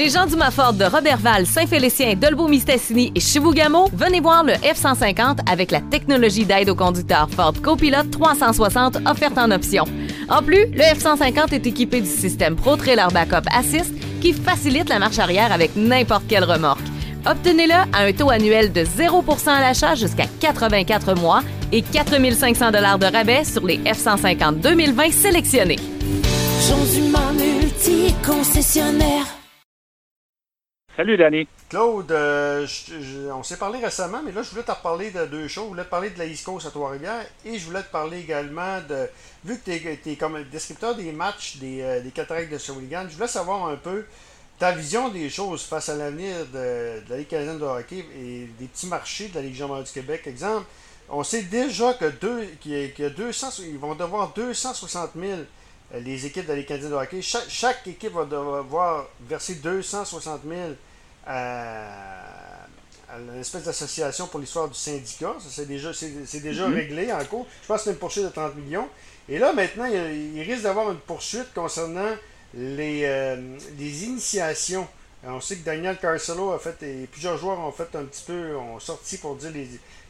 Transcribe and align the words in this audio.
Chez 0.00 0.08
Jean 0.08 0.24
Dumafort 0.24 0.72
de 0.72 0.86
Robertval, 0.86 1.44
Saint-Félicien, 1.44 2.14
Dolbeau-Mistassini 2.14 3.12
et 3.14 3.20
Chibougamau, 3.20 3.90
venez 3.92 4.20
voir 4.20 4.44
le 4.44 4.54
F-150 4.54 5.40
avec 5.46 5.70
la 5.70 5.82
technologie 5.82 6.46
d'aide 6.46 6.70
au 6.70 6.74
conducteur 6.74 7.28
Ford 7.28 7.52
Copilot 7.62 8.04
360 8.10 8.96
offerte 9.04 9.36
en 9.36 9.50
option. 9.50 9.84
En 10.30 10.42
plus, 10.42 10.64
le 10.72 10.80
F-150 10.80 11.52
est 11.52 11.66
équipé 11.66 12.00
du 12.00 12.08
système 12.08 12.56
Pro 12.56 12.76
Trailer 12.76 13.10
Backup 13.10 13.46
Assist 13.54 13.92
qui 14.22 14.32
facilite 14.32 14.88
la 14.88 14.98
marche 14.98 15.18
arrière 15.18 15.52
avec 15.52 15.76
n'importe 15.76 16.24
quelle 16.28 16.44
remorque. 16.44 16.80
Obtenez-le 17.26 17.74
à 17.74 17.98
un 17.98 18.12
taux 18.14 18.30
annuel 18.30 18.72
de 18.72 18.82
0 18.82 19.22
à 19.48 19.60
l'achat 19.60 19.96
jusqu'à 19.96 20.24
84 20.40 21.14
mois 21.20 21.42
et 21.72 21.82
4500 21.82 22.70
de 22.70 23.12
rabais 23.12 23.44
sur 23.44 23.66
les 23.66 23.76
F-150 23.76 24.60
2020 24.60 25.12
sélectionnés. 25.12 25.76
Multi-concessionnaire. 27.36 29.39
Salut, 31.00 31.16
Danny. 31.16 31.48
Claude, 31.70 32.12
euh, 32.12 32.66
on 33.32 33.42
s'est 33.42 33.56
parlé 33.56 33.78
récemment, 33.78 34.20
mais 34.22 34.32
là, 34.32 34.42
je 34.42 34.50
voulais 34.50 34.64
te 34.64 34.70
reparler 34.70 35.10
de 35.10 35.24
deux 35.24 35.48
choses. 35.48 35.64
Je 35.64 35.68
voulais 35.70 35.84
te 35.84 35.88
parler 35.88 36.10
de 36.10 36.18
la 36.18 36.26
East 36.26 36.44
Coast 36.44 36.66
à 36.66 36.70
Trois-Rivières 36.70 37.24
et 37.42 37.58
je 37.58 37.64
voulais 37.64 37.82
te 37.82 37.90
parler 37.90 38.18
également 38.18 38.82
de. 38.86 39.08
Vu 39.42 39.58
que 39.58 39.70
tu 39.70 40.10
es, 40.10 40.16
comme 40.16 40.44
descripteur 40.52 40.94
des 40.94 41.10
matchs 41.12 41.56
des, 41.56 41.80
euh, 41.80 42.00
des 42.02 42.10
cataractes 42.10 42.52
de 42.52 42.58
Shawinigan, 42.58 43.06
je 43.08 43.14
voulais 43.14 43.28
savoir 43.28 43.68
un 43.68 43.76
peu 43.76 44.04
ta 44.58 44.72
vision 44.72 45.08
des 45.08 45.30
choses 45.30 45.62
face 45.62 45.88
à 45.88 45.96
l'avenir 45.96 46.34
de, 46.52 47.00
la 47.08 47.16
Ligue 47.16 47.28
canadienne 47.28 47.58
de 47.58 47.64
hockey 47.64 48.04
et 48.22 48.50
des 48.58 48.66
petits 48.66 48.88
marchés 48.88 49.28
de 49.28 49.36
la 49.36 49.40
Ligue 49.40 49.58
majeure 49.58 49.82
du 49.82 49.92
Québec. 49.92 50.26
Exemple, 50.26 50.66
on 51.08 51.24
sait 51.24 51.44
déjà 51.44 51.94
que 51.94 52.10
deux, 52.10 52.44
qu'il 52.60 53.04
a 53.06 53.08
200, 53.08 53.62
ils 53.70 53.78
vont 53.78 53.94
devoir 53.94 54.34
260 54.34 55.12
000 55.18 55.32
euh, 55.94 56.00
les 56.00 56.26
équipes 56.26 56.44
de 56.44 56.50
la 56.50 56.56
Ligue 56.56 56.66
canadienne 56.66 56.90
de 56.90 56.96
hockey. 56.96 57.22
Chaque, 57.22 57.86
équipe 57.86 58.12
va 58.12 58.26
devoir 58.26 59.08
verser 59.26 59.54
260 59.54 60.42
000 60.46 60.60
à, 61.26 62.64
à 63.08 63.18
l'espèce 63.36 63.64
d'association 63.64 64.26
pour 64.26 64.40
l'histoire 64.40 64.68
du 64.68 64.74
syndicat. 64.74 65.34
c'est 65.48 65.66
déjà, 65.66 65.92
c'est, 65.92 66.40
déjà 66.40 66.68
mm-hmm. 66.68 66.74
réglé 66.74 67.12
en 67.12 67.24
cours. 67.24 67.46
Je 67.62 67.66
pense 67.66 67.78
que 67.78 67.84
c'est 67.84 67.90
une 67.90 67.96
poursuite 67.96 68.24
de 68.24 68.30
30 68.30 68.56
millions. 68.56 68.88
Et 69.28 69.38
là, 69.38 69.52
maintenant, 69.52 69.84
il, 69.86 70.36
il 70.36 70.42
risque 70.42 70.62
d'avoir 70.62 70.90
une 70.90 70.98
poursuite 70.98 71.52
concernant 71.54 72.14
les, 72.54 73.02
euh, 73.04 73.58
les 73.78 74.04
initiations. 74.04 74.86
On 75.24 75.40
sait 75.40 75.56
que 75.56 75.64
Daniel 75.64 75.98
Carcelo 75.98 76.52
a 76.52 76.58
fait, 76.58 76.82
et 76.82 77.06
plusieurs 77.06 77.36
joueurs 77.36 77.58
ont 77.60 77.72
fait 77.72 77.94
un 77.94 78.04
petit 78.04 78.24
peu, 78.26 78.56
ont 78.56 78.78
sorti 78.78 79.18
pour 79.18 79.36
dire 79.36 79.50
les, 79.52 79.68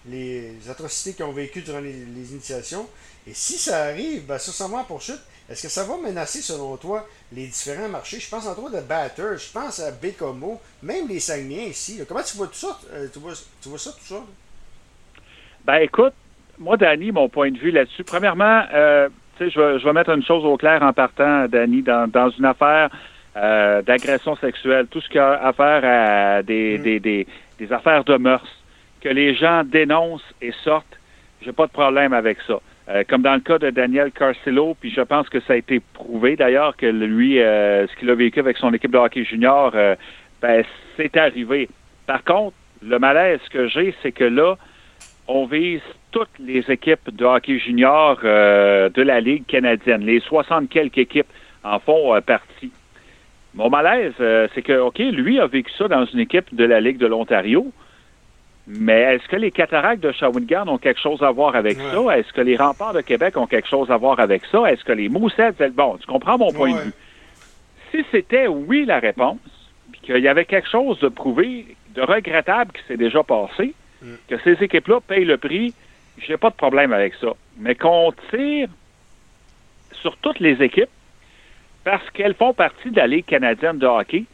les 0.08 0.70
atrocités 0.70 1.14
qu'ils 1.14 1.24
ont 1.24 1.32
vécues 1.32 1.62
durant 1.62 1.80
les, 1.80 2.32
initiations. 2.32 2.86
Et 3.26 3.34
si 3.34 3.54
ça 3.54 3.84
arrive, 3.84 4.26
ben, 4.26 4.38
s'en 4.38 4.68
va 4.68 4.78
en 4.78 4.84
poursuite. 4.84 5.20
Est-ce 5.48 5.64
que 5.64 5.68
ça 5.68 5.84
va 5.84 5.96
menacer, 5.96 6.40
selon 6.40 6.76
toi, 6.76 7.06
les 7.32 7.46
différents 7.46 7.88
marchés? 7.88 8.20
Je 8.20 8.30
pense 8.30 8.46
entre 8.46 8.62
autres 8.62 8.76
de 8.76 8.86
Batter, 8.86 9.36
je 9.36 9.52
pense 9.52 9.80
à 9.80 9.90
Bécomo, 9.90 10.60
même 10.82 11.08
les 11.08 11.18
Saguenay 11.18 11.70
ici. 11.70 12.00
Comment 12.08 12.22
tu 12.22 12.36
vois 12.36 12.46
tout 12.46 12.54
ça? 12.54 12.78
Euh, 12.92 13.08
tu, 13.12 13.18
vois, 13.18 13.32
tu 13.60 13.68
vois 13.68 13.78
ça, 13.78 13.90
tout 13.90 14.14
ça? 14.14 14.22
Ben 15.64 15.78
écoute, 15.78 16.14
moi, 16.56 16.76
Danny, 16.76 17.10
mon 17.10 17.28
point 17.28 17.50
de 17.50 17.58
vue 17.58 17.72
là-dessus, 17.72 18.04
premièrement, 18.04 18.62
euh, 18.72 19.08
je 19.40 19.84
vais, 19.84 19.92
mettre 19.92 20.10
une 20.10 20.24
chose 20.24 20.44
au 20.44 20.56
clair 20.56 20.82
en 20.82 20.92
partant, 20.92 21.48
Danny, 21.48 21.82
dans, 21.82 22.30
une 22.38 22.44
affaire 22.44 22.90
euh, 23.40 23.80
d'agression 23.80 24.36
sexuelle, 24.36 24.86
tout 24.90 25.00
ce 25.00 25.08
qui 25.08 25.18
a 25.18 25.32
affaire 25.32 25.80
à 25.82 26.42
mm. 26.42 26.44
des, 26.44 27.26
des, 27.58 27.72
affaires 27.72 28.04
de 28.04 28.16
mœurs, 28.16 28.62
que 29.00 29.08
les 29.08 29.34
gens 29.34 29.64
dénoncent 29.64 30.34
et 30.42 30.52
sortent, 30.62 30.98
j'ai 31.40 31.52
pas 31.52 31.66
de 31.66 31.72
problème 31.72 32.12
avec 32.12 32.38
ça. 32.46 32.60
Euh, 32.90 33.02
comme 33.08 33.22
dans 33.22 33.34
le 33.34 33.40
cas 33.40 33.58
de 33.58 33.70
Daniel 33.70 34.10
Carcillo, 34.12 34.76
puis 34.78 34.90
je 34.90 35.00
pense 35.00 35.28
que 35.30 35.40
ça 35.40 35.54
a 35.54 35.56
été 35.56 35.80
prouvé 35.94 36.36
d'ailleurs 36.36 36.76
que 36.76 36.84
lui, 36.84 37.40
euh, 37.40 37.86
ce 37.86 37.96
qu'il 37.96 38.10
a 38.10 38.14
vécu 38.14 38.40
avec 38.40 38.58
son 38.58 38.74
équipe 38.74 38.90
de 38.90 38.98
hockey 38.98 39.24
junior, 39.24 39.72
ben, 40.42 40.64
c'est 40.98 41.16
arrivé. 41.16 41.68
Par 42.06 42.22
contre, 42.24 42.56
le 42.82 42.98
malaise 42.98 43.40
que 43.50 43.68
j'ai, 43.68 43.94
c'est 44.02 44.12
que 44.12 44.24
là, 44.24 44.56
on 45.28 45.46
vise 45.46 45.82
toutes 46.10 46.38
les 46.38 46.64
équipes 46.70 47.08
de 47.10 47.24
hockey 47.24 47.58
junior 47.58 48.18
de 48.20 49.02
la 49.02 49.20
Ligue 49.20 49.46
canadienne. 49.46 50.04
Les 50.04 50.20
60 50.20 50.68
quelques 50.68 50.98
équipes 50.98 51.28
en 51.64 51.78
font 51.78 52.20
partie. 52.20 52.72
Mon 53.54 53.68
malaise, 53.68 54.12
euh, 54.20 54.48
c'est 54.54 54.62
que, 54.62 54.78
OK, 54.78 54.98
lui 54.98 55.40
a 55.40 55.46
vécu 55.46 55.72
ça 55.76 55.88
dans 55.88 56.04
une 56.04 56.20
équipe 56.20 56.54
de 56.54 56.64
la 56.64 56.80
Ligue 56.80 56.98
de 56.98 57.06
l'Ontario, 57.06 57.72
mais 58.66 59.14
est-ce 59.14 59.26
que 59.26 59.36
les 59.36 59.50
cataractes 59.50 60.02
de 60.02 60.12
Shawinigan 60.12 60.68
ont 60.68 60.78
quelque 60.78 61.00
chose 61.00 61.22
à 61.22 61.30
voir 61.30 61.56
avec 61.56 61.78
ça? 61.78 62.16
Est-ce 62.16 62.32
que 62.32 62.40
les 62.40 62.56
remparts 62.56 62.92
de 62.92 63.00
Québec 63.00 63.36
ont 63.36 63.46
quelque 63.46 63.68
chose 63.68 63.90
à 63.90 63.96
voir 63.96 64.20
avec 64.20 64.42
ça? 64.46 64.70
Est-ce 64.70 64.84
que 64.84 64.92
les 64.92 65.08
Moussettes... 65.08 65.56
Bon, 65.74 65.96
tu 65.96 66.06
comprends 66.06 66.38
mon 66.38 66.52
point 66.52 66.72
de 66.72 66.78
vue. 66.78 66.92
Si 67.90 68.04
c'était 68.12 68.46
oui 68.46 68.84
la 68.84 69.00
réponse, 69.00 69.40
puis 69.90 70.00
qu'il 70.02 70.18
y 70.18 70.28
avait 70.28 70.44
quelque 70.44 70.68
chose 70.68 71.00
de 71.00 71.08
prouvé, 71.08 71.66
de 71.94 72.02
regrettable 72.02 72.70
qui 72.72 72.82
s'est 72.86 72.96
déjà 72.96 73.24
passé, 73.24 73.74
que 74.28 74.38
ces 74.44 74.62
équipes-là 74.62 75.00
payent 75.00 75.24
le 75.24 75.36
prix, 75.36 75.74
j'ai 76.18 76.36
pas 76.36 76.50
de 76.50 76.54
problème 76.54 76.92
avec 76.92 77.14
ça. 77.14 77.32
Mais 77.58 77.74
qu'on 77.74 78.12
tire 78.30 78.68
sur 79.92 80.16
toutes 80.18 80.38
les 80.38 80.62
équipes 80.62 80.90
parce 81.84 82.08
qu'elles 82.10 82.34
font 82.34 82.52
partie 82.52 82.90
de 82.90 82.96
la 82.96 83.06
Ligue 83.06 83.24
canadienne 83.24 83.78
de 83.78 83.86
hockey, 83.86 84.24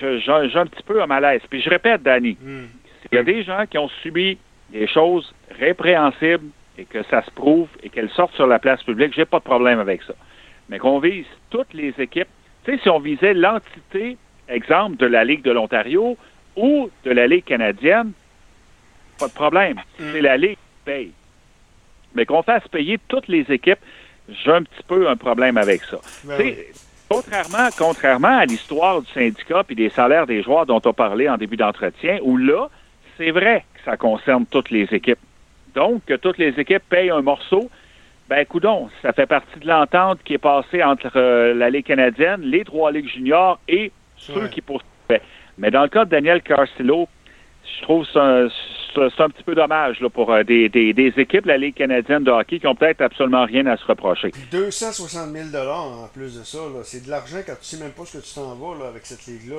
j'ai 0.00 0.30
un 0.54 0.66
petit 0.66 0.82
peu 0.82 1.02
un 1.02 1.06
malaise. 1.06 1.40
Puis 1.48 1.62
je 1.62 1.70
répète, 1.70 2.02
Danny, 2.02 2.36
hmm. 2.40 2.66
il 3.10 3.14
y 3.14 3.18
a 3.18 3.22
des 3.22 3.42
gens 3.42 3.64
qui 3.68 3.78
ont 3.78 3.88
subi 4.02 4.38
des 4.70 4.86
choses 4.86 5.32
répréhensibles 5.58 6.48
et 6.78 6.84
que 6.84 7.02
ça 7.04 7.22
se 7.22 7.30
prouve 7.30 7.68
et 7.82 7.88
qu'elles 7.88 8.10
sortent 8.10 8.34
sur 8.34 8.46
la 8.46 8.58
place 8.58 8.82
publique, 8.82 9.14
j'ai 9.14 9.24
pas 9.24 9.38
de 9.38 9.44
problème 9.44 9.78
avec 9.78 10.02
ça. 10.02 10.14
Mais 10.68 10.78
qu'on 10.78 10.98
vise 10.98 11.26
toutes 11.50 11.72
les 11.72 11.94
équipes. 11.98 12.28
Tu 12.64 12.72
sais, 12.72 12.82
si 12.82 12.88
on 12.88 12.98
visait 12.98 13.34
l'entité, 13.34 14.16
exemple, 14.48 14.96
de 14.96 15.06
la 15.06 15.24
Ligue 15.24 15.42
de 15.42 15.52
l'Ontario, 15.52 16.16
ou 16.56 16.90
de 17.04 17.10
la 17.10 17.26
Ligue 17.26 17.44
canadienne, 17.44 18.12
pas 19.18 19.28
de 19.28 19.32
problème. 19.32 19.76
Mm. 19.98 20.04
C'est 20.12 20.20
la 20.20 20.36
Ligue 20.36 20.56
qui 20.56 20.84
paye. 20.84 21.12
Mais 22.14 22.26
qu'on 22.26 22.42
fasse 22.42 22.66
payer 22.68 22.98
toutes 23.08 23.28
les 23.28 23.44
équipes, 23.50 23.80
j'ai 24.28 24.50
un 24.50 24.62
petit 24.62 24.82
peu 24.86 25.08
un 25.08 25.16
problème 25.16 25.56
avec 25.56 25.82
ça. 25.84 25.98
Ben 26.24 26.54
contrairement, 27.08 27.68
contrairement 27.76 28.38
à 28.38 28.44
l'histoire 28.44 29.02
du 29.02 29.10
syndicat 29.12 29.62
et 29.68 29.74
des 29.74 29.90
salaires 29.90 30.26
des 30.26 30.42
joueurs 30.42 30.66
dont 30.66 30.80
on 30.84 30.92
parlait 30.92 31.28
en 31.28 31.36
début 31.36 31.56
d'entretien, 31.56 32.18
où 32.22 32.36
là, 32.36 32.68
c'est 33.16 33.30
vrai 33.30 33.64
que 33.74 33.80
ça 33.84 33.96
concerne 33.96 34.46
toutes 34.46 34.70
les 34.70 34.88
équipes. 34.92 35.18
Donc, 35.74 36.04
que 36.06 36.14
toutes 36.14 36.38
les 36.38 36.58
équipes 36.58 36.82
payent 36.88 37.10
un 37.10 37.22
morceau, 37.22 37.68
ben, 38.28 38.44
coudon, 38.46 38.88
ça 39.02 39.12
fait 39.12 39.26
partie 39.26 39.58
de 39.60 39.66
l'entente 39.68 40.20
qui 40.24 40.34
est 40.34 40.38
passée 40.38 40.82
entre 40.82 41.10
euh, 41.16 41.52
la 41.54 41.68
Ligue 41.68 41.86
canadienne, 41.86 42.40
les 42.40 42.64
trois 42.64 42.90
ligues 42.90 43.08
juniors 43.08 43.58
et 43.68 43.92
ceux 44.16 44.48
qui 44.48 44.62
poursuivaient. 44.62 45.20
Mais 45.58 45.70
dans 45.70 45.82
le 45.82 45.88
cas 45.88 46.04
de 46.04 46.10
Daniel 46.10 46.40
Carcillo, 46.42 47.08
je 47.64 47.82
trouve 47.82 48.06
c'est 48.12 48.18
un, 48.18 49.28
petit 49.28 49.42
peu 49.42 49.54
dommage 49.54 50.00
là, 50.00 50.08
pour 50.08 50.32
euh, 50.32 50.42
des, 50.44 50.68
des, 50.68 50.92
des, 50.92 51.12
équipes 51.16 51.44
de 51.44 51.48
la 51.48 51.58
Ligue 51.58 51.74
canadienne 51.74 52.24
de 52.24 52.30
hockey 52.30 52.60
qui 52.60 52.66
ont 52.66 52.74
peut-être 52.74 53.00
absolument 53.00 53.44
rien 53.44 53.66
à 53.66 53.76
se 53.76 53.84
reprocher. 53.84 54.30
260 54.50 55.32
000 55.32 55.56
en 55.66 56.08
plus 56.08 56.38
de 56.38 56.44
ça, 56.44 56.58
c'est 56.84 57.04
de 57.04 57.10
l'argent 57.10 57.38
quand 57.44 57.54
tu 57.60 57.64
sais 57.64 57.78
même 57.78 57.92
pas 57.92 58.04
ce 58.04 58.18
que 58.18 58.22
tu 58.22 58.34
t'en 58.34 58.54
vas 58.54 58.78
là, 58.78 58.88
avec 58.88 59.04
cette 59.06 59.26
ligue-là. 59.26 59.56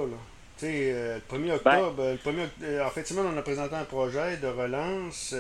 Tu 0.58 0.66
sais, 0.66 0.92
euh, 0.94 1.18
le 1.18 1.38
1er 1.38 1.48
ben 1.48 1.56
octobre, 1.56 2.12
le 2.12 2.18
premier, 2.18 2.46
euh, 2.64 2.86
en 2.86 2.90
fait, 2.90 3.14
on 3.18 3.38
a 3.38 3.42
présenté 3.42 3.76
un 3.76 3.84
projet 3.84 4.38
de 4.38 4.48
relance. 4.48 5.36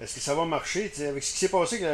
Est-ce 0.00 0.14
que 0.14 0.20
ça 0.20 0.34
va 0.34 0.44
marcher? 0.44 0.90
avec 1.08 1.22
ce 1.22 1.32
qui 1.32 1.38
s'est 1.38 1.50
passé 1.50 1.84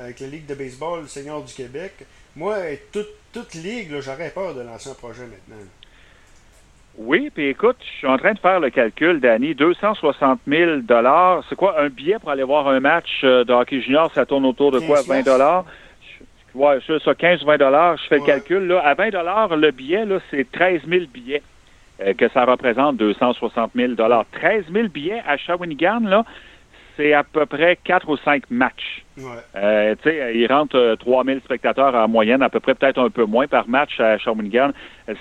avec 0.00 0.20
la, 0.20 0.26
Ligue 0.26 0.46
de 0.46 0.54
baseball, 0.54 1.02
le 1.02 1.08
Seigneur 1.08 1.42
du 1.42 1.52
Québec, 1.52 1.92
moi, 2.36 2.56
toute, 2.92 3.10
toute 3.32 3.54
ligue, 3.54 4.00
j'aurais 4.00 4.30
peur 4.30 4.54
de 4.54 4.60
lancer 4.62 4.90
un 4.90 4.94
projet 4.94 5.22
maintenant. 5.22 5.62
Oui, 6.98 7.30
puis 7.34 7.46
écoute, 7.48 7.76
je 7.80 7.98
suis 7.98 8.06
en 8.06 8.18
train 8.18 8.34
de 8.34 8.38
faire 8.38 8.60
le 8.60 8.68
calcul, 8.68 9.18
Danny. 9.18 9.54
260 9.54 10.40
000 10.46 10.80
c'est 11.48 11.56
quoi 11.56 11.80
un 11.80 11.88
billet 11.88 12.18
pour 12.18 12.30
aller 12.30 12.42
voir 12.42 12.68
un 12.68 12.80
match 12.80 13.22
euh, 13.24 13.44
de 13.44 13.52
hockey 13.52 13.80
junior? 13.80 14.10
Ça 14.14 14.26
tourne 14.26 14.44
autour 14.44 14.70
de 14.72 14.78
quoi? 14.80 15.00
20 15.02 15.22
Ouais, 16.54 16.78
c'est 16.86 17.02
ça, 17.02 17.14
15 17.14 17.42
ou 17.44 17.46
20 17.46 17.96
Je 17.96 18.08
fais 18.08 18.18
le 18.18 18.26
calcul. 18.26 18.66
Là. 18.66 18.80
À 18.80 18.92
20 18.92 19.56
le 19.56 19.70
billet, 19.70 20.04
là, 20.04 20.18
c'est 20.30 20.50
13 20.52 20.82
000 20.86 21.06
billets 21.12 21.42
euh, 22.02 22.12
que 22.12 22.28
ça 22.28 22.44
représente 22.44 22.98
260 22.98 23.70
000 23.74 23.94
13 24.32 24.64
000 24.70 24.88
billets 24.88 25.22
à 25.26 25.38
Shawinigan, 25.38 26.00
là, 26.00 26.24
c'est 26.96 27.12
à 27.12 27.24
peu 27.24 27.46
près 27.46 27.78
quatre 27.82 28.08
ou 28.08 28.16
cinq 28.16 28.44
matchs. 28.50 29.04
Euh, 29.56 29.94
tu 30.02 30.10
sais, 30.10 30.32
il 30.34 30.46
rentre 30.46 30.96
3000 31.00 31.36
euh, 31.36 31.40
spectateurs 31.40 31.94
en 31.94 32.08
moyenne, 32.08 32.42
à 32.42 32.48
peu 32.48 32.60
près 32.60 32.74
peut-être 32.74 32.98
un 32.98 33.10
peu 33.10 33.24
moins 33.24 33.46
par 33.46 33.68
match 33.68 34.00
à 34.00 34.18
Shawinigan. 34.18 34.70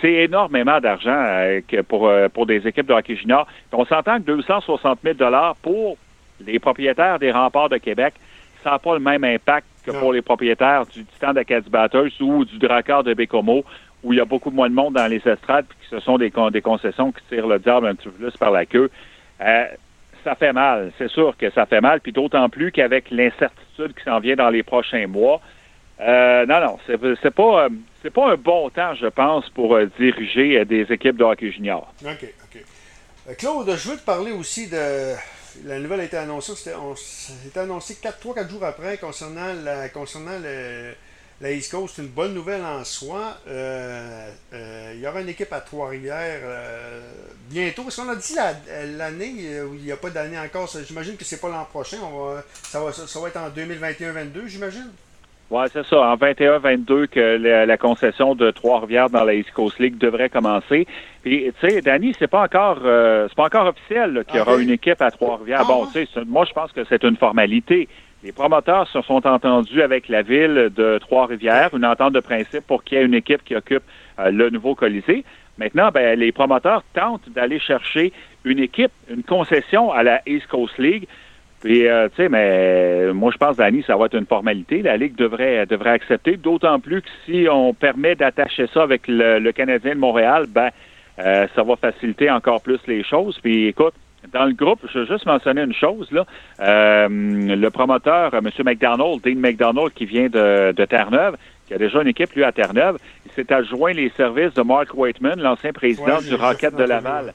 C'est 0.02 0.14
énormément 0.14 0.80
d'argent 0.80 1.16
euh, 1.16 1.62
pour, 1.88 2.12
pour 2.34 2.46
des 2.46 2.68
équipes 2.68 2.88
de 2.88 2.94
hockey 2.94 3.16
junior. 3.16 3.48
On 3.72 3.86
s'entend 3.86 4.18
que 4.18 4.24
260 4.24 5.00
000 5.04 5.18
pour 5.62 5.98
les 6.46 6.60
propriétaires 6.60 7.20
des 7.20 7.32
remparts 7.32 7.70
de 7.70 7.78
Québec, 7.78 8.14
ça 8.64 8.72
n'a 8.72 8.80
pas 8.80 8.94
le 8.94 9.00
même 9.00 9.24
impact 9.24 9.68
que 9.86 9.92
pour 9.92 10.14
les 10.14 10.22
propriétaires 10.22 10.86
du 10.86 11.04
Titan 11.06 11.34
d'Acadie 11.34 11.70
Batters 11.70 12.12
ou 12.20 12.46
du 12.46 12.60
Drakkar 12.60 13.04
de 13.04 13.14
Bécomo, 13.14 13.64
où 14.04 14.14
il 14.14 14.18
y 14.18 14.22
a 14.22 14.26
beaucoup 14.26 14.52
moins 14.52 14.70
de 14.70 14.76
monde 14.76 14.94
dans 14.96 15.08
les 15.08 15.22
estrades, 15.28 15.66
puis 15.68 15.78
que 15.80 15.98
ce 15.98 16.00
sont 16.04 16.18
des, 16.18 16.32
des 16.52 16.62
concessions 16.62 17.12
qui 17.12 17.24
tirent 17.30 17.48
le 17.48 17.60
diable 17.60 17.88
un 17.88 17.96
petit 17.96 18.10
peu 18.10 18.30
plus 18.30 18.38
par 18.38 18.52
la 18.52 18.66
queue 18.66 18.90
ça 20.24 20.36
fait 20.36 20.54
mal. 20.54 20.92
C'est 20.98 21.10
sûr 21.10 21.36
que 21.38 21.50
ça 21.52 21.66
fait 21.66 21.82
mal, 21.82 22.02
puis 22.02 22.12
d'autant 22.12 22.50
plus 22.50 22.72
qu'avec 22.72 23.10
l'incertitude 23.12 23.94
qui 23.96 24.04
s'en 24.04 24.20
vient 24.20 24.36
dans 24.36 24.50
les 24.50 24.64
prochains 24.64 25.08
mois. 25.08 25.42
Euh, 26.00 26.46
non, 26.48 26.60
non, 26.60 26.80
c'est, 26.88 26.98
pas, 27.32 27.66
euh, 27.66 27.70
c'est 28.02 28.10
pas 28.10 28.32
un 28.32 28.36
bon 28.36 28.70
temps, 28.72 28.96
je 28.96 29.08
pense, 29.08 29.48
pour 29.50 29.76
euh, 29.76 29.86
diriger 30.00 30.66
des 30.66 30.92
équipes 30.92 31.18
de 31.18 31.24
hockey 31.24 31.52
junior. 31.52 31.94
OK, 32.04 32.34
OK. 32.44 33.38
Claude, 33.38 33.70
je 33.70 33.90
veux 33.90 33.98
te 33.98 34.06
parler 34.06 34.32
aussi 34.32 34.68
de. 34.68 35.14
La 35.66 35.80
nouvelle 35.80 36.00
a 36.00 36.04
été 36.06 36.18
annoncée, 36.18 36.54
c'était, 36.56 36.78
c'était 36.96 37.60
annoncé 37.60 37.96
3-4 37.96 38.50
jours 38.50 38.64
après 38.64 38.98
concernant, 38.98 39.54
la, 39.64 39.90
concernant 39.90 40.40
le, 40.42 40.94
la 41.42 41.52
East 41.52 41.72
Coast. 41.72 41.96
C'est 41.96 42.02
une 42.02 42.10
bonne 42.10 42.34
nouvelle 42.34 42.64
en 42.64 42.84
soi. 42.84 43.38
Euh, 43.48 44.30
euh, 44.54 44.92
il 44.96 45.02
y 45.02 45.08
aura 45.08 45.22
une 45.22 45.30
équipe 45.30 45.52
à 45.52 45.62
Trois-Rivières 45.62 46.42
euh, 46.44 47.02
bientôt. 47.50 47.84
Est-ce 47.88 48.02
qu'on 48.02 48.10
a 48.10 48.16
dit 48.16 48.36
la, 48.36 48.86
l'année 48.86 49.62
où 49.62 49.74
il 49.76 49.82
n'y 49.82 49.92
a 49.92 49.98
pas 49.98 50.10
d'année 50.10 50.40
encore 50.40 50.70
J'imagine 50.86 51.18
que 51.18 51.26
c'est 51.26 51.42
pas 51.42 51.50
l'an 51.50 51.66
prochain. 51.66 51.98
On 52.04 52.26
va, 52.26 52.44
ça, 52.64 52.80
va, 52.80 52.92
ça 52.92 53.20
va 53.20 53.28
être 53.28 53.38
en 53.38 53.50
2021-22, 53.50 54.48
j'imagine? 54.48 54.92
Oui, 55.52 55.66
c'est 55.74 55.86
ça. 55.86 56.00
En 56.00 56.16
21-22 56.16 57.08
que 57.08 57.20
la, 57.20 57.66
la, 57.66 57.78
concession 57.78 58.36
de 58.36 58.52
Trois-Rivières 58.52 59.10
dans 59.10 59.26
la 59.26 59.34
East 59.34 59.52
Coast 59.52 59.80
League 59.80 59.98
devrait 59.98 60.30
commencer. 60.30 60.88
Puis, 61.24 61.52
tu 61.60 61.70
sais, 61.70 61.82
Danny, 61.82 62.16
c'est 62.18 62.30
pas 62.30 62.44
encore 62.44 62.80
euh, 62.86 63.28
c'est 63.28 63.36
pas 63.36 63.48
encore 63.48 63.68
officiel 63.68 64.24
qu'il 64.30 64.38
y 64.38 64.40
aura 64.40 64.56
une 64.56 64.70
équipe 64.70 65.02
à 65.02 65.12
Trois-Rivières. 65.12 65.64
Ah, 65.64 65.68
bon, 65.68 65.88
tu 65.88 66.06
sais, 66.06 66.22
moi, 66.26 66.46
je 66.46 66.54
pense 66.54 66.72
que 66.72 66.86
c'est 66.86 67.04
une 67.04 67.18
formalité. 67.18 67.90
Les 68.24 68.32
promoteurs 68.32 68.88
se 68.88 69.02
sont 69.02 69.26
entendus 69.26 69.82
avec 69.82 70.08
la 70.08 70.22
ville 70.22 70.70
de 70.76 71.00
Trois-Rivières, 71.00 71.76
une 71.76 71.86
entente 71.86 72.14
de 72.14 72.20
principe 72.20 72.66
pour 72.68 72.84
qu'il 72.84 72.98
y 72.98 73.02
ait 73.02 73.06
une 73.06 73.16
équipe 73.16 73.44
qui 73.44 73.56
occupe 73.56 73.84
euh, 74.20 74.30
le 74.30 74.50
nouveau 74.50 74.76
Colisée. 74.76 75.24
Maintenant, 75.58 75.90
ben, 75.92 76.18
les 76.18 76.32
promoteurs 76.32 76.84
tentent 76.94 77.30
d'aller 77.30 77.60
chercher 77.60 78.14
une 78.46 78.60
équipe, 78.60 78.92
une 79.10 79.24
concession 79.24 79.92
à 79.92 80.04
la 80.04 80.22
East 80.26 80.48
Coast 80.48 80.78
League 80.78 81.08
puis, 81.62 81.88
euh, 81.88 82.10
tu 82.10 82.16
sais, 82.16 82.30
mais 82.30 83.14
moi, 83.14 83.32
je 83.32 83.38
pense, 83.38 83.56
Danny, 83.56 83.84
ça 83.86 83.96
va 83.96 84.08
être 84.08 84.18
une 84.18 84.26
formalité. 84.26 84.82
La 84.82 84.98
Ligue 84.98 85.16
devrait, 85.16 85.68
devrait 85.68 85.92
accepter, 85.92 86.36
d'autant 86.36 86.80
plus 86.80 87.04
que 87.04 87.10
si 87.26 87.46
on 87.50 87.74
permet 87.74 88.16
d'attacher 88.16 88.66
ça 88.74 88.82
avec 88.82 89.08
le, 89.08 89.38
le, 89.38 89.52
Canadien 89.52 89.94
de 89.94 90.00
Montréal, 90.00 90.48
ben, 90.50 90.70
euh, 91.20 91.48
ça 91.56 91.62
va 91.62 91.76
faciliter 91.76 92.32
encore 92.32 92.64
plus 92.64 92.80
les 92.88 93.04
choses. 93.04 93.38
Puis, 93.44 93.68
écoute, 93.68 93.94
dans 94.32 94.46
le 94.46 94.54
groupe, 94.54 94.80
je 94.94 95.00
veux 95.00 95.06
juste 95.06 95.26
mentionner 95.26 95.62
une 95.62 95.74
chose, 95.74 96.10
là. 96.12 96.26
Euh, 96.60 97.08
le 97.10 97.70
promoteur, 97.70 98.34
M. 98.34 98.50
McDonald, 98.66 99.22
Dean 99.24 99.38
McDonald, 99.38 99.94
qui 99.94 100.06
vient 100.06 100.30
de, 100.30 100.72
de 100.72 100.86
Terre-Neuve, 100.86 101.38
qui 101.68 101.74
a 101.74 101.78
déjà 101.78 102.02
une 102.02 102.08
équipe, 102.10 102.34
lui, 102.34 102.44
à 102.44 102.52
Terre-Neuve, 102.52 102.98
il 103.26 103.32
s'est 103.32 103.52
adjoint 103.54 103.94
les 103.94 104.10
services 104.10 104.54
de 104.54 104.62
Mark 104.62 104.94
Waitman, 104.94 105.40
l'ancien 105.40 105.72
président 105.72 106.18
Ouais, 106.18 106.28
du 106.28 106.36
Rocket 106.36 106.76
de 106.76 106.84
Laval. 106.84 107.34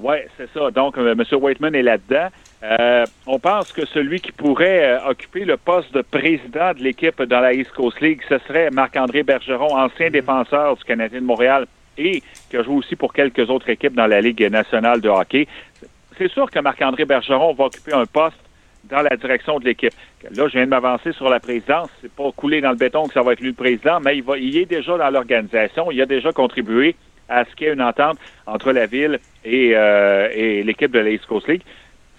Oui, 0.00 0.16
c'est 0.36 0.48
ça. 0.52 0.70
Donc, 0.70 0.96
euh, 0.96 1.12
M. 1.12 1.24
Waitman 1.40 1.74
est 1.74 1.82
là-dedans. 1.82 2.28
Euh, 2.62 3.04
on 3.26 3.38
pense 3.38 3.72
que 3.72 3.86
celui 3.86 4.20
qui 4.20 4.32
pourrait 4.32 4.84
euh, 4.84 5.10
occuper 5.10 5.44
le 5.44 5.56
poste 5.56 5.92
de 5.94 6.02
président 6.02 6.72
de 6.72 6.82
l'équipe 6.82 7.22
dans 7.22 7.40
la 7.40 7.52
East 7.52 7.72
Coast 7.72 8.00
League, 8.00 8.20
ce 8.28 8.38
serait 8.46 8.70
Marc-André 8.70 9.22
Bergeron, 9.22 9.76
ancien 9.76 10.10
défenseur 10.10 10.76
du 10.76 10.84
Canadien 10.84 11.20
de 11.20 11.24
Montréal 11.24 11.66
et 11.96 12.22
qui 12.48 12.56
a 12.56 12.62
joué 12.62 12.74
aussi 12.74 12.96
pour 12.96 13.12
quelques 13.12 13.48
autres 13.50 13.68
équipes 13.68 13.94
dans 13.94 14.06
la 14.06 14.20
Ligue 14.20 14.42
nationale 14.50 15.00
de 15.00 15.08
hockey. 15.08 15.46
C'est 16.16 16.30
sûr 16.30 16.50
que 16.50 16.58
Marc-André 16.58 17.04
Bergeron 17.04 17.54
va 17.54 17.64
occuper 17.64 17.92
un 17.92 18.06
poste 18.06 18.38
dans 18.84 19.02
la 19.02 19.16
direction 19.16 19.58
de 19.58 19.64
l'équipe. 19.64 19.92
Là, 20.34 20.48
je 20.48 20.52
viens 20.52 20.64
de 20.64 20.70
m'avancer 20.70 21.12
sur 21.12 21.28
la 21.28 21.40
présidence. 21.40 21.90
C'est 22.00 22.12
pas 22.12 22.30
coulé 22.32 22.60
dans 22.60 22.70
le 22.70 22.76
béton 22.76 23.06
que 23.06 23.12
ça 23.12 23.22
va 23.22 23.32
être 23.32 23.40
lui 23.40 23.48
le 23.48 23.54
président, 23.54 24.00
mais 24.00 24.16
il, 24.16 24.22
va, 24.22 24.38
il 24.38 24.56
est 24.56 24.66
déjà 24.66 24.96
dans 24.96 25.10
l'organisation. 25.10 25.90
Il 25.90 26.00
a 26.00 26.06
déjà 26.06 26.32
contribué 26.32 26.96
à 27.28 27.44
ce 27.44 27.54
qu'il 27.54 27.66
y 27.66 27.70
ait 27.70 27.74
une 27.74 27.82
entente 27.82 28.18
entre 28.46 28.72
la 28.72 28.86
ville 28.86 29.20
et, 29.44 29.72
euh, 29.74 30.28
et 30.32 30.62
l'équipe 30.62 30.90
de 30.90 30.98
la 30.98 31.10
East 31.10 31.26
Coast 31.26 31.46
League. 31.48 31.62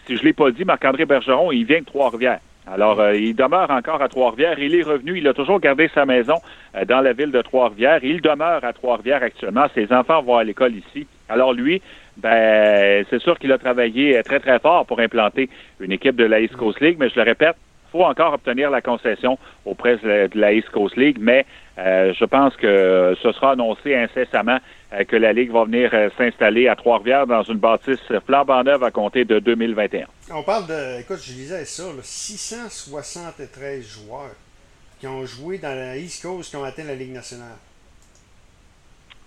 Si 0.06 0.16
je 0.16 0.24
l'ai 0.24 0.34
pas 0.34 0.52
dit, 0.52 0.64
Marc-André 0.64 1.06
Bergeron, 1.06 1.52
il 1.52 1.66
vient 1.66 1.80
de 1.80 1.86
Trois-Rivières. 1.86 2.40
Alors, 2.72 3.00
euh, 3.00 3.16
il 3.16 3.36
demeure 3.36 3.70
encore 3.72 4.02
à 4.02 4.08
Trois-Rivières. 4.08 4.60
Il 4.60 4.76
est 4.76 4.84
revenu. 4.84 5.18
Il 5.18 5.28
a 5.28 5.34
toujours 5.34 5.60
gardé 5.60 5.90
sa 5.94 6.06
maison 6.06 6.36
euh, 6.76 6.86
dans 6.86 7.02
la 7.02 7.14
ville 7.14 7.32
de 7.32 7.42
Trois-Rivières. 7.42 8.04
Il 8.04 8.22
demeure 8.22 8.64
à 8.64 8.74
Trois-Rivières 8.74 9.24
actuellement. 9.24 9.66
Ses 9.74 9.92
enfants 9.92 10.22
vont 10.22 10.38
à 10.38 10.44
l'école 10.44 10.76
ici. 10.76 11.08
Alors, 11.30 11.54
lui, 11.54 11.82
ben, 12.18 13.04
c'est 13.10 13.22
sûr 13.22 13.40
qu'il 13.40 13.52
a 13.52 13.58
travaillé 13.58 14.22
très, 14.24 14.40
très 14.40 14.60
fort 14.60 14.86
pour 14.86 15.00
implanter 15.00 15.50
une 15.80 15.92
équipe 15.92 16.16
de 16.16 16.26
la 16.26 16.40
East 16.42 16.56
Coast 16.56 16.80
League. 16.80 16.98
Mais 17.00 17.10
je 17.10 17.16
le 17.16 17.24
répète, 17.24 17.56
faut 17.92 18.04
encore 18.04 18.34
obtenir 18.34 18.70
la 18.70 18.82
concession 18.82 19.38
auprès 19.66 19.98
de 19.98 20.30
la 20.34 20.54
East 20.54 20.70
Coast 20.70 20.96
League. 20.96 21.18
Mais 21.20 21.46
euh, 21.78 22.14
je 22.14 22.26
pense 22.26 22.56
que 22.58 23.16
ce 23.22 23.32
sera 23.32 23.52
annoncé 23.52 23.96
incessamment 23.96 24.58
euh, 24.94 25.04
que 25.06 25.16
la 25.16 25.34
Ligue 25.34 25.52
va 25.52 25.64
venir 25.64 25.92
euh, 25.94 26.10
s'installer 26.18 26.68
à 26.68 26.76
Trois-Rivières 26.76 27.28
dans 27.28 27.44
une 27.44 27.58
bâtisse 27.58 28.00
flambant 28.26 28.64
neuve 28.64 28.84
à 28.84 28.92
compter 28.92 29.24
de 29.26 29.40
2021. 29.40 30.08
On 30.32 30.44
parle 30.44 30.68
de. 30.68 31.00
Écoute, 31.00 31.20
je 31.24 31.34
lisais 31.34 31.66
ça, 31.66 31.84
là, 31.84 32.02
673 32.02 33.86
joueurs 33.86 34.36
qui 35.00 35.08
ont 35.08 35.26
joué 35.26 35.58
dans 35.58 35.74
la 35.74 35.98
East 35.98 36.22
Coast 36.22 36.50
qui 36.50 36.58
ont 36.58 36.64
atteint 36.64 36.84
la 36.84 36.96
Ligue 36.96 37.14
nationale. 37.14 37.58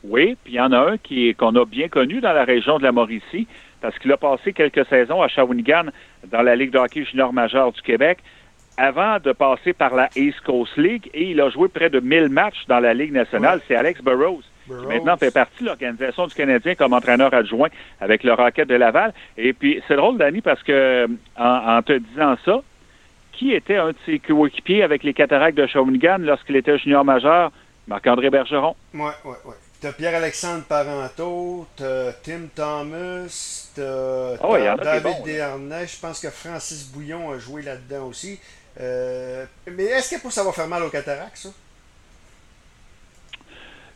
Oui, 0.04 0.36
puis 0.42 0.54
il 0.54 0.56
y 0.56 0.60
en 0.60 0.72
a 0.72 0.78
un 0.78 0.98
qui 0.98 1.34
qu'on 1.34 1.54
a 1.54 1.64
bien 1.64 1.88
connu 1.88 2.20
dans 2.20 2.32
la 2.32 2.44
région 2.44 2.78
de 2.78 2.82
la 2.82 2.92
Mauricie, 2.92 3.46
parce 3.80 3.98
qu'il 3.98 4.12
a 4.12 4.16
passé 4.16 4.52
quelques 4.52 4.84
saisons 4.86 5.22
à 5.22 5.28
Shawinigan 5.28 5.86
dans 6.30 6.42
la 6.42 6.56
Ligue 6.56 6.72
de 6.72 6.78
hockey 6.78 7.04
junior 7.04 7.32
majeur 7.32 7.72
du 7.72 7.80
Québec, 7.82 8.18
avant 8.76 9.19
de 9.19 9.32
passer 9.32 9.72
par 9.72 9.94
la 9.94 10.08
East 10.16 10.40
Coast 10.40 10.76
League, 10.76 11.10
et 11.14 11.30
il 11.30 11.40
a 11.40 11.50
joué 11.50 11.69
près 11.69 11.90
de 11.90 12.00
1000 12.00 12.28
matchs 12.28 12.64
dans 12.69 12.80
la 12.80 12.94
Ligue 12.94 13.12
nationale. 13.12 13.58
Ouais. 13.58 13.64
C'est 13.69 13.76
Alex 13.76 14.00
Burrows, 14.02 14.42
qui 14.66 14.86
maintenant 14.86 15.16
fait 15.16 15.30
partie 15.32 15.62
de 15.62 15.69
l'organisation 15.69 16.26
du 16.26 16.34
Canadien 16.34 16.74
comme 16.74 16.92
entraîneur 16.92 17.32
adjoint 17.34 17.69
avec 18.00 18.24
le 18.24 18.32
Rocket 18.32 18.69
de 18.69 18.74
Laval. 18.74 19.12
Et 19.36 19.52
puis, 19.52 19.82
c'est 19.88 19.96
drôle, 19.96 20.19
Danny, 20.19 20.40
parce 20.40 20.62
que 20.62 21.06
en, 21.36 21.76
en 21.76 21.82
te 21.82 21.92
disant 21.98 22.36
ça, 22.44 22.62
qui 23.32 23.52
était 23.52 23.76
un 23.76 23.90
de 23.90 23.96
ses 24.06 24.19
coéquipiers 24.19 24.82
avec 24.82 25.02
les 25.02 25.14
cataractes 25.14 25.56
de 25.56 25.66
Shawinigan 25.66 26.19
lorsqu'il 26.20 26.56
était 26.56 26.78
junior 26.78 27.04
majeur? 27.04 27.50
Marc-André 27.88 28.30
Bergeron. 28.30 28.76
Ouais, 28.94 29.00
ouais, 29.24 29.30
ouais. 29.44 29.54
T'as 29.80 29.90
Pierre-Alexandre 29.90 30.62
Parenteau, 30.62 31.66
t'as 31.76 32.12
Tim 32.22 32.42
Thomas, 32.54 33.70
t'as 33.74 34.36
Oh, 34.40 34.56
il 34.56 34.64
y 34.64 34.69
en 34.69 34.74
a 34.74 34.76
des 34.76 34.84
David. 34.84 35.24
Desharnais. 35.24 35.86
Je 35.88 35.98
pense 36.00 36.20
que 36.20 36.30
Francis 36.30 36.88
Bouillon 36.92 37.32
a 37.32 37.38
joué 37.38 37.62
là-dedans 37.62 38.06
aussi. 38.06 38.38
Euh, 38.80 39.44
mais 39.70 39.84
est-ce 39.84 40.16
que 40.16 40.30
ça 40.30 40.42
va 40.44 40.52
faire 40.52 40.69
mal 40.69 40.82
aux 40.82 40.88
cataractes, 40.90 41.36
ça? 41.36 41.48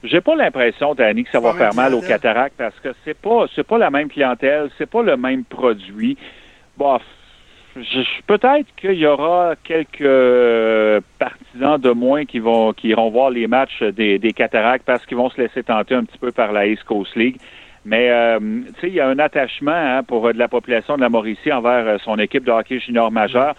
J'ai 0.05 0.21
pas 0.21 0.37
l'impression, 0.37 0.95
Danny, 0.95 1.25
que 1.25 1.31
ça 1.31 1.41
va 1.41 1.53
faire 1.59 1.75
mal 1.75 1.95
aux 1.95 2.01
cataractes 2.09 2.55
parce 2.59 2.79
que 2.81 2.91
c'est 3.05 3.17
pas 3.19 3.47
c'est 3.55 3.67
pas 3.67 3.79
la 3.79 3.91
même 3.91 4.09
clientèle, 4.09 4.71
c'est 4.79 4.89
pas 4.89 5.03
le 5.03 5.17
même 5.17 5.45
produit. 5.45 6.17
Je- 7.79 8.23
peut-être 8.27 8.69
qu'il 8.77 8.93
y 8.95 9.07
aura 9.07 9.55
quelques 9.63 10.01
euh, 10.01 11.01
partisans 11.19 11.79
de 11.81 11.91
moins 11.91 12.25
qui 12.25 12.39
vont 12.39 12.73
qui 12.73 12.89
iront 12.89 13.11
voir 13.11 13.31
les 13.31 13.47
matchs 13.47 13.83
des, 13.83 14.19
des 14.19 14.33
cataractes 14.33 14.85
parce 14.87 15.05
qu'ils 15.05 15.17
vont 15.17 15.29
se 15.31 15.41
laisser 15.41 15.63
tenter 15.63 15.95
un 15.95 16.05
petit 16.05 16.19
peu 16.19 16.33
par 16.33 16.53
la 16.53 16.67
East 16.67 16.85
Coast 16.85 17.15
League. 17.17 17.37
Mais 17.85 18.11
euh, 18.11 18.39
tu 18.75 18.81
sais, 18.81 18.89
il 18.89 18.95
y 18.95 19.01
a 19.01 19.09
un 19.09 19.19
attachement 19.19 19.73
hein, 19.73 20.03
pour 20.05 20.27
euh, 20.27 20.33
de 20.33 20.39
la 20.39 20.49
population 20.49 20.97
de 20.97 21.03
la 21.03 21.09
Mauricie 21.09 21.53
envers 21.53 22.01
son 22.03 22.19
équipe 22.19 22.45
de 22.45 22.51
hockey 22.51 22.79
junior 22.81 23.11
majeur. 23.13 23.55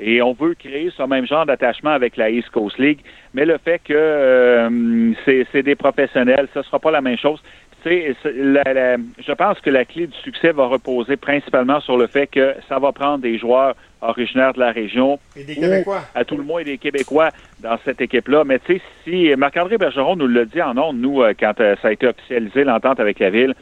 Et 0.00 0.22
on 0.22 0.32
veut 0.32 0.54
créer 0.54 0.90
ce 0.96 1.02
même 1.02 1.26
genre 1.26 1.44
d'attachement 1.46 1.90
avec 1.90 2.16
la 2.16 2.30
East 2.30 2.48
Coast 2.50 2.78
League. 2.78 3.00
Mais 3.34 3.44
le 3.44 3.58
fait 3.58 3.78
que 3.78 3.92
euh, 3.94 5.12
c'est 5.52 5.62
des 5.62 5.74
professionnels, 5.74 6.48
ce 6.54 6.62
sera 6.62 6.78
pas 6.78 6.90
la 6.90 7.00
même 7.00 7.18
chose. 7.18 7.40
Tu 7.82 7.88
sais, 7.90 8.16
c'est- 8.22 8.32
la- 8.36 8.72
la- 8.72 8.96
je 9.18 9.32
pense 9.32 9.60
que 9.60 9.68
la 9.68 9.84
clé 9.84 10.06
du 10.06 10.16
succès 10.18 10.52
va 10.52 10.66
reposer 10.66 11.16
principalement 11.16 11.80
sur 11.80 11.96
le 11.98 12.06
fait 12.06 12.28
que 12.28 12.54
ça 12.68 12.78
va 12.78 12.92
prendre 12.92 13.18
des 13.18 13.38
joueurs 13.38 13.74
originaires 14.00 14.52
de 14.54 14.60
la 14.60 14.70
région 14.70 15.18
Et 15.36 15.44
des 15.44 15.56
ou 15.58 15.60
Québécois. 15.60 16.02
à 16.14 16.24
tout 16.24 16.36
le 16.36 16.44
moins 16.44 16.62
des 16.62 16.78
Québécois 16.78 17.30
dans 17.58 17.76
cette 17.84 18.00
équipe-là. 18.00 18.44
Mais 18.44 18.60
tu 18.60 18.74
sais, 18.76 18.80
si 19.04 19.34
Marc-André 19.36 19.78
Bergeron 19.78 20.16
nous 20.16 20.28
l'a 20.28 20.44
dit 20.44 20.62
en 20.62 20.76
ondes, 20.78 20.98
nous, 21.00 21.22
euh, 21.22 21.34
quand 21.38 21.60
euh, 21.60 21.74
ça 21.82 21.88
a 21.88 21.92
été 21.92 22.06
officialisé 22.06 22.64
l'entente 22.64 22.98
avec 23.00 23.18
la 23.18 23.30
ville, 23.30 23.54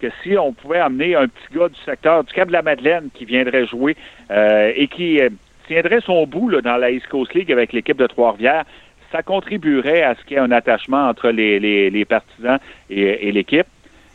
que 0.00 0.08
si 0.22 0.36
on 0.36 0.52
pouvait 0.52 0.78
amener 0.80 1.14
un 1.14 1.26
petit 1.28 1.58
gars 1.58 1.68
du 1.68 1.80
secteur 1.84 2.24
du 2.24 2.32
Cap 2.32 2.48
de 2.48 2.52
la 2.52 2.62
Madeleine 2.62 3.08
qui 3.14 3.24
viendrait 3.24 3.66
jouer 3.66 3.96
euh, 4.30 4.72
et 4.74 4.88
qui 4.88 5.20
euh, 5.20 5.28
tiendrait 5.66 6.00
son 6.00 6.26
bout 6.26 6.50
dans 6.60 6.76
la 6.76 6.90
East 6.90 7.06
Coast 7.08 7.34
League 7.34 7.52
avec 7.52 7.72
l'équipe 7.72 7.96
de 7.96 8.06
Trois-Rivières, 8.06 8.64
ça 9.12 9.22
contribuerait 9.22 10.02
à 10.02 10.14
ce 10.14 10.24
qu'il 10.24 10.32
y 10.32 10.36
ait 10.36 10.42
un 10.42 10.52
attachement 10.52 11.08
entre 11.08 11.30
les, 11.30 12.04
partisans 12.04 12.58
et, 12.90 13.30
l'équipe. 13.32 13.66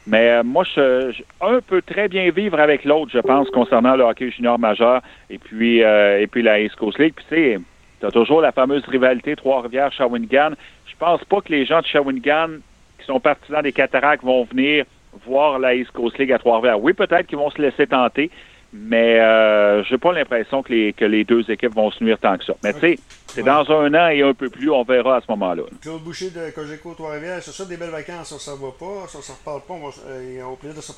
Mais 0.08 0.30
euh, 0.30 0.44
moi, 0.44 0.64
je, 0.64 1.14
un 1.42 1.60
peut 1.62 1.82
très 1.82 2.08
bien 2.08 2.32
vivre 2.32 2.60
avec 2.60 2.86
l'autre, 2.86 3.12
je 3.14 3.20
pense, 3.20 3.50
concernant 3.52 3.96
le 3.96 4.04
hockey 4.04 4.32
junior 4.32 4.58
majeur 4.58 5.02
et 5.30 5.38
puis 5.38 5.84
euh, 5.84 6.20
et 6.20 6.28
puis 6.28 6.42
la 6.42 6.60
East 6.60 6.76
Coast 6.76 6.98
League. 6.98 7.14
Puis 7.16 7.26
tu 7.30 7.36
sais, 7.36 7.60
t'as 8.00 8.10
toujours 8.10 8.42
la 8.42 8.52
fameuse 8.52 8.84
rivalité 8.86 9.36
Trois-Rivières-Shawinigan. 9.36 10.52
Je 10.88 10.96
pense 10.98 11.24
pas 11.26 11.42
que 11.42 11.52
les 11.52 11.66
gens 11.66 11.82
de 11.82 11.86
Shawinigan 11.86 12.50
qui 13.00 13.06
sont 13.06 13.20
partisans 13.20 13.62
des 13.62 13.72
cataractes 13.72 14.24
vont 14.24 14.44
venir 14.44 14.86
voir 15.26 15.60
la 15.60 15.76
East 15.76 15.92
Coast 15.92 16.18
League 16.18 16.32
à 16.32 16.40
Trois-Rivières. 16.40 16.82
Oui, 16.82 16.94
peut-être 16.94 17.28
qu'ils 17.28 17.38
vont 17.38 17.52
se 17.52 17.62
laisser 17.62 17.86
tenter, 17.86 18.32
mais 18.74 19.20
euh, 19.20 19.84
j'ai 19.84 19.98
pas 19.98 20.14
l'impression 20.14 20.64
que 20.64 20.72
les, 20.74 20.94
que 20.94 21.06
les 21.06 21.24
deux 21.24 21.50
équipes 21.52 21.74
vont 21.76 21.92
se 21.92 22.04
nuire 22.04 22.18
tant 22.20 22.38
que 22.38 22.46
ça. 22.46 22.54
Mais 22.64 22.74
tu 22.74 22.80
sais, 22.80 23.00
c'est 23.28 23.42
Ouais. 23.42 23.48
dans 23.48 23.70
un 23.72 23.94
an 23.94 24.08
et 24.10 24.22
un 24.22 24.34
peu 24.34 24.50
plus, 24.50 24.70
on 24.70 24.84
verra 24.84 25.18
à 25.18 25.22
ce 25.22 25.26
moment-là. 25.30 25.64
Claude 25.82 26.02
Boucher 26.04 26.30
de 26.32 26.50
Cogeco 26.54 26.94
Trois-Rivières, 26.94 27.42
c'est 27.42 27.52
ça 27.52 27.64
des 27.66 27.78
belles 27.78 27.90
vacances, 27.90 28.32
on 28.34 28.40
s'en 28.40 28.58
va 28.58 28.72
pas, 28.78 29.08
ça, 29.08 29.20
on 29.20 29.22
s'en 29.22 29.34
reparle 29.36 29.62
pas, 29.68 29.74
on 29.74 29.88
va, 29.88 29.94
euh, 30.10 30.44
au 30.46 30.56
plaisir 30.58 30.76
de 30.78 30.82
se 30.82 30.92